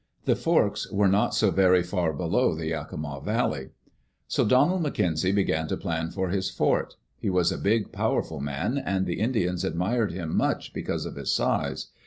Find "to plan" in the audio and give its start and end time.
5.67-6.09